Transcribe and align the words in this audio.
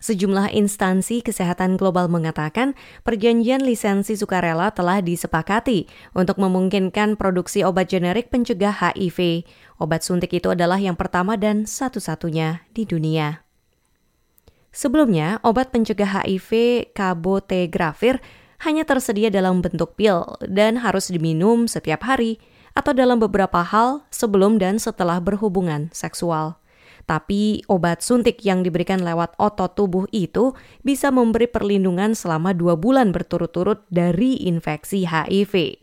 Sejumlah 0.00 0.56
instansi 0.56 1.20
kesehatan 1.20 1.76
global 1.76 2.08
mengatakan 2.08 2.72
perjanjian 3.04 3.60
lisensi 3.60 4.16
sukarela 4.16 4.72
telah 4.72 5.04
disepakati 5.04 5.84
untuk 6.16 6.40
memungkinkan 6.40 7.20
produksi 7.20 7.60
obat 7.60 7.92
generik 7.92 8.32
pencegah 8.32 8.72
HIV. 8.72 9.44
Obat 9.76 10.00
suntik 10.00 10.32
itu 10.32 10.48
adalah 10.56 10.80
yang 10.80 10.96
pertama 10.96 11.36
dan 11.36 11.68
satu-satunya 11.68 12.64
di 12.72 12.88
dunia. 12.88 13.44
Sebelumnya, 14.72 15.36
obat 15.44 15.68
pencegah 15.68 16.24
HIV 16.24 16.50
cabotegravir 16.96 18.24
hanya 18.64 18.88
tersedia 18.88 19.28
dalam 19.28 19.60
bentuk 19.60 20.00
pil 20.00 20.24
dan 20.48 20.80
harus 20.80 21.12
diminum 21.12 21.68
setiap 21.68 22.08
hari 22.08 22.40
atau 22.72 22.94
dalam 22.94 23.18
beberapa 23.18 23.60
hal 23.60 24.06
sebelum 24.14 24.56
dan 24.56 24.80
setelah 24.80 25.18
berhubungan 25.18 25.90
seksual. 25.90 26.59
Tapi 27.10 27.66
obat 27.66 28.06
suntik 28.06 28.38
yang 28.46 28.62
diberikan 28.62 29.02
lewat 29.02 29.34
otot 29.34 29.74
tubuh 29.74 30.06
itu 30.14 30.54
bisa 30.86 31.10
memberi 31.10 31.50
perlindungan 31.50 32.14
selama 32.14 32.54
dua 32.54 32.78
bulan 32.78 33.10
berturut-turut 33.10 33.82
dari 33.90 34.38
infeksi 34.46 35.10
HIV. 35.10 35.82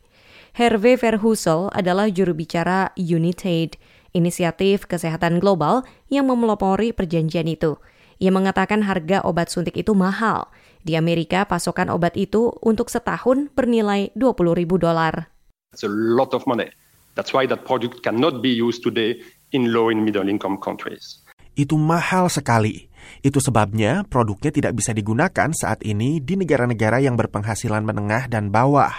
Hervé 0.55 0.95
Verhusel 0.95 1.67
adalah 1.75 2.07
juru 2.07 2.31
bicara 2.31 2.95
Unitaid, 2.95 3.75
inisiatif 4.15 4.87
kesehatan 4.87 5.43
global 5.43 5.83
yang 6.07 6.31
memelopori 6.31 6.95
perjanjian 6.95 7.51
itu. 7.51 7.75
Ia 8.23 8.31
mengatakan 8.31 8.87
harga 8.87 9.19
obat 9.27 9.51
suntik 9.51 9.75
itu 9.75 9.91
mahal. 9.91 10.47
Di 10.79 10.95
Amerika, 10.95 11.43
pasokan 11.43 11.91
obat 11.91 12.15
itu 12.15 12.55
untuk 12.63 12.87
setahun 12.87 13.51
bernilai 13.51 14.15
20 14.15 14.55
ribu 14.55 14.79
dolar. 14.79 15.27
It's 15.75 15.83
a 15.83 15.91
lot 15.91 16.31
of 16.31 16.47
money. 16.47 16.71
That's 17.17 17.33
why 17.33 17.49
that 17.49 17.65
product 17.65 18.05
cannot 18.05 18.45
be 18.45 18.53
used 18.53 18.85
today 18.85 19.17
in 19.49 19.73
low 19.73 19.89
and 19.89 20.05
middle 20.05 20.29
income 20.29 20.61
countries. 20.61 21.25
Itu 21.57 21.73
mahal 21.81 22.29
sekali. 22.29 22.85
Itu 23.25 23.41
sebabnya 23.41 24.05
produknya 24.05 24.53
tidak 24.53 24.77
bisa 24.77 24.93
digunakan 24.93 25.49
saat 25.49 25.81
ini 25.81 26.21
di 26.21 26.37
negara-negara 26.37 27.01
yang 27.01 27.17
berpenghasilan 27.17 27.81
menengah 27.81 28.29
dan 28.29 28.53
bawah. 28.53 28.93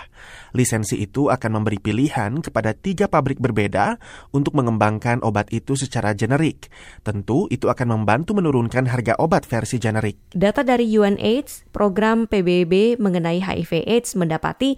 Lisensi 0.50 0.98
itu 0.98 1.30
akan 1.30 1.62
memberi 1.62 1.78
pilihan 1.78 2.42
kepada 2.42 2.74
tiga 2.74 3.06
pabrik 3.06 3.38
berbeda 3.38 4.02
untuk 4.34 4.58
mengembangkan 4.58 5.22
obat 5.22 5.54
itu 5.54 5.78
secara 5.78 6.18
generik. 6.18 6.66
Tentu 7.06 7.46
itu 7.54 7.70
akan 7.70 8.02
membantu 8.02 8.34
menurunkan 8.34 8.90
harga 8.90 9.14
obat 9.22 9.46
versi 9.46 9.78
generik. 9.78 10.18
Data 10.34 10.66
dari 10.66 10.90
UNAIDS, 10.90 11.70
program 11.70 12.26
PBB 12.26 12.98
mengenai 12.98 13.38
HIV/AIDS 13.38 14.18
mendapati 14.18 14.74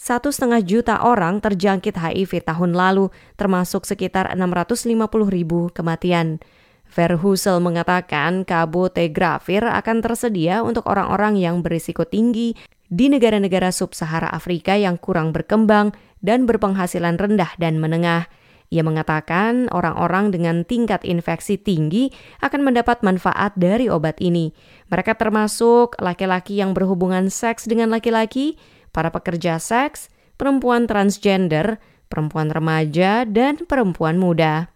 satu 0.00 0.32
setengah 0.32 0.64
juta 0.64 1.04
orang 1.04 1.44
terjangkit 1.44 1.92
HIV 1.92 2.48
tahun 2.48 2.72
lalu, 2.72 3.12
termasuk 3.36 3.84
sekitar 3.84 4.32
650 4.32 4.96
ribu 5.28 5.68
kematian. 5.76 6.40
Verhusel 6.88 7.60
mengatakan 7.60 8.48
kabotegravir 8.48 9.60
akan 9.60 10.00
tersedia 10.00 10.64
untuk 10.64 10.88
orang-orang 10.88 11.36
yang 11.36 11.60
berisiko 11.60 12.08
tinggi 12.08 12.56
di 12.88 13.12
negara-negara 13.12 13.68
sub-Sahara 13.68 14.32
Afrika 14.32 14.72
yang 14.72 14.96
kurang 14.96 15.36
berkembang 15.36 15.92
dan 16.24 16.48
berpenghasilan 16.48 17.20
rendah 17.20 17.52
dan 17.60 17.76
menengah. 17.76 18.24
Ia 18.72 18.80
mengatakan 18.80 19.68
orang-orang 19.68 20.32
dengan 20.32 20.64
tingkat 20.64 21.04
infeksi 21.04 21.60
tinggi 21.60 22.08
akan 22.40 22.72
mendapat 22.72 23.04
manfaat 23.04 23.52
dari 23.58 23.92
obat 23.92 24.16
ini. 24.22 24.56
Mereka 24.88 25.18
termasuk 25.20 26.00
laki-laki 26.00 26.56
yang 26.56 26.72
berhubungan 26.72 27.28
seks 27.28 27.66
dengan 27.66 27.90
laki-laki, 27.90 28.56
para 28.90 29.14
pekerja 29.14 29.58
seks, 29.62 30.10
perempuan 30.38 30.86
transgender, 30.90 31.78
perempuan 32.10 32.50
remaja, 32.50 33.22
dan 33.26 33.62
perempuan 33.64 34.18
muda. 34.18 34.70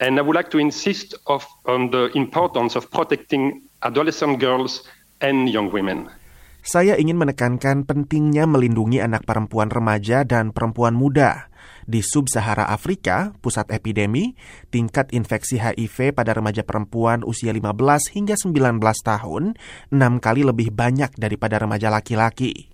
And 0.00 0.16
I 0.16 0.24
would 0.24 0.34
like 0.34 0.48
to 0.56 0.58
insist 0.58 1.12
of, 1.28 1.44
on 1.68 1.92
the 1.92 2.08
importance 2.16 2.72
of 2.72 2.88
protecting 2.88 3.68
adolescent 3.84 4.40
girls 4.40 4.82
and 5.20 5.52
young 5.52 5.68
women. 5.68 6.08
Saya 6.60 6.96
ingin 6.96 7.16
menekankan 7.16 7.88
pentingnya 7.88 8.44
melindungi 8.44 9.00
anak 9.00 9.24
perempuan 9.24 9.72
remaja 9.72 10.24
dan 10.28 10.52
perempuan 10.52 10.92
muda. 10.92 11.48
Di 11.88 12.04
sub-Sahara 12.04 12.68
Afrika, 12.68 13.32
pusat 13.40 13.72
epidemi, 13.72 14.36
tingkat 14.68 15.10
infeksi 15.10 15.56
HIV 15.58 16.14
pada 16.14 16.36
remaja 16.36 16.62
perempuan 16.62 17.24
usia 17.24 17.50
15 17.50 18.14
hingga 18.14 18.36
19 18.36 18.78
tahun 18.80 19.58
enam 19.90 20.12
kali 20.20 20.44
lebih 20.46 20.70
banyak 20.70 21.16
daripada 21.16 21.58
remaja 21.58 21.88
laki-laki. 21.88 22.69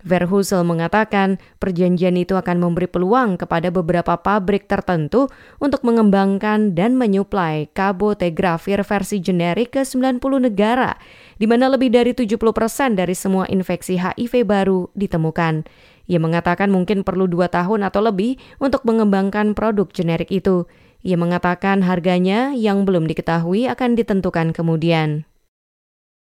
Verhusel 0.00 0.64
mengatakan 0.64 1.36
perjanjian 1.60 2.16
itu 2.16 2.32
akan 2.32 2.56
memberi 2.56 2.88
peluang 2.88 3.36
kepada 3.36 3.68
beberapa 3.68 4.16
pabrik 4.16 4.64
tertentu 4.64 5.28
untuk 5.60 5.84
mengembangkan 5.84 6.72
dan 6.72 6.96
menyuplai 6.96 7.68
kabotegravir 7.76 8.80
versi 8.80 9.20
generik 9.20 9.76
ke 9.76 9.82
90 9.84 10.20
negara, 10.40 10.96
di 11.36 11.44
mana 11.44 11.68
lebih 11.68 11.92
dari 11.92 12.16
70 12.16 12.40
persen 12.56 12.96
dari 12.96 13.12
semua 13.12 13.44
infeksi 13.52 14.00
HIV 14.00 14.48
baru 14.48 14.88
ditemukan. 14.96 15.68
Ia 16.10 16.18
mengatakan 16.18 16.74
mungkin 16.74 17.06
perlu 17.06 17.30
dua 17.30 17.46
tahun 17.46 17.86
atau 17.86 18.02
lebih 18.02 18.40
untuk 18.58 18.82
mengembangkan 18.82 19.54
produk 19.54 19.86
generik 19.94 20.32
itu. 20.34 20.66
Ia 21.06 21.14
mengatakan 21.16 21.86
harganya 21.86 22.52
yang 22.52 22.82
belum 22.82 23.06
diketahui 23.06 23.70
akan 23.70 23.94
ditentukan 23.94 24.52
kemudian. 24.52 25.29